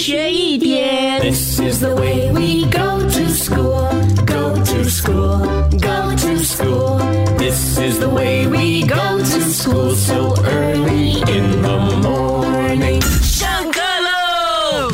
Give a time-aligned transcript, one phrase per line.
[0.00, 1.20] 学一点。
[1.20, 3.86] This is the way we go to school,
[4.24, 5.46] go to school,
[5.78, 6.98] go to school.
[7.36, 13.02] This is the way we go to school so early in the morning.
[13.22, 14.90] 上课喽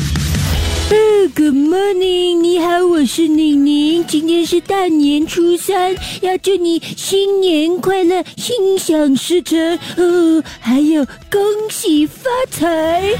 [1.33, 4.05] ！Good morning，你好，我是宁宁。
[4.05, 9.57] 今天是大年初三，要祝你新年快乐，心想事成
[9.95, 13.13] 哦，还有恭喜发财。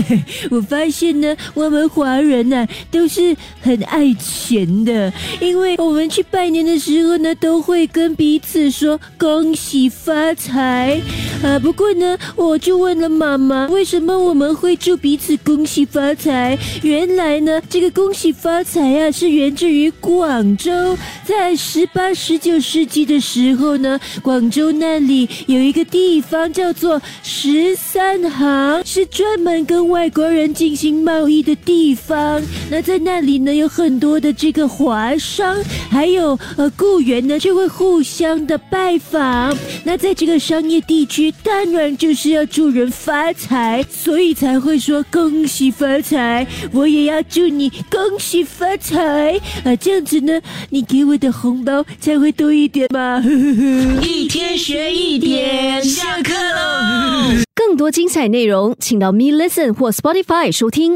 [0.50, 11.00] 我发现呢，我们华人啊、都是很爱钱的，因为我们去拜年的时候呢，都会跟彼此说恭喜发财。
[11.42, 16.56] 啊，不过呢，我就问了妈妈，为什么我们会祝彼此恭喜发财？
[16.82, 32.40] 原来呢，这个恭喜发财啊，是源自于广州，在十八、十九世纪的时候呢，广州那里有一个地方叫做十三行，是专门跟外国人进行贸易的地方。
[32.70, 35.56] 那在那里呢，有很多的这个华商，
[35.90, 39.56] 还有呃雇员呢，就会互相的拜访。
[39.82, 46.46] 那在这个商业地区，当然就是要祝人发财，所以才会说恭喜发财。
[46.72, 49.74] 我也要祝你恭喜发财啊！
[49.76, 53.20] 这样子呢，你给我的红包才会多一点嘛。
[53.20, 54.06] 呵呵呵。
[54.06, 57.42] 一天学一点，下课喽！
[57.54, 60.90] 更多精彩内容，请到 Me Listen 或 Spotify 收听。